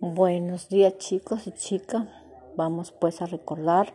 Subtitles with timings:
[0.00, 2.06] Buenos días chicos y chicas.
[2.56, 3.92] Vamos pues a recordar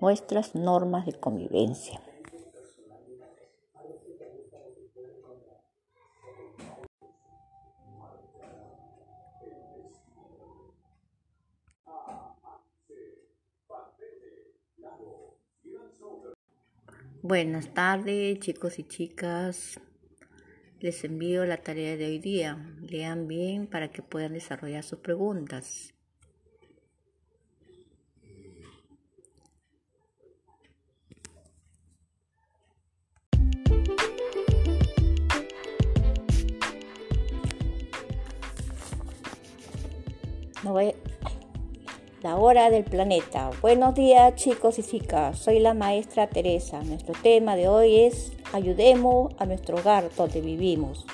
[0.00, 2.00] nuestras normas de convivencia.
[17.22, 19.78] Buenas tardes chicos y chicas.
[20.80, 22.56] Les envío la tarea de hoy día.
[22.80, 25.92] Lean bien para que puedan desarrollar sus preguntas.
[42.22, 43.48] La hora del planeta.
[43.62, 45.38] Buenos días chicos y chicas.
[45.38, 46.82] Soy la maestra Teresa.
[46.82, 51.06] Nuestro tema de hoy es ayudemos a nuestro hogar donde vivimos.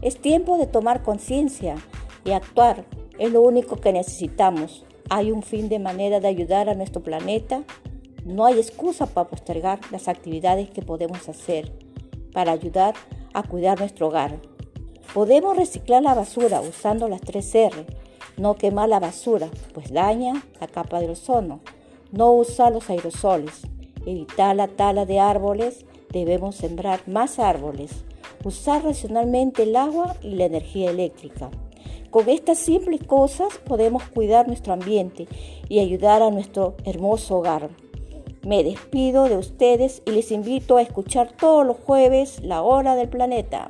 [0.00, 1.76] Es tiempo de tomar conciencia
[2.24, 2.84] y actuar.
[3.20, 4.84] Es lo único que necesitamos.
[5.10, 7.62] Hay un fin de manera de ayudar a nuestro planeta.
[8.24, 11.72] No hay excusa para postergar las actividades que podemos hacer
[12.32, 12.94] para ayudar
[13.32, 14.40] a cuidar nuestro hogar.
[15.14, 17.86] Podemos reciclar la basura usando las 3 R.
[18.36, 21.60] No quemar la basura, pues daña la capa de ozono.
[22.10, 23.62] No usar los aerosoles.
[24.06, 28.04] Evitar la tala de árboles debemos sembrar más árboles,
[28.44, 31.50] usar racionalmente el agua y la energía eléctrica.
[32.10, 35.26] Con estas simples cosas podemos cuidar nuestro ambiente
[35.68, 37.70] y ayudar a nuestro hermoso hogar.
[38.42, 43.08] Me despido de ustedes y les invito a escuchar todos los jueves La Hora del
[43.08, 43.68] Planeta.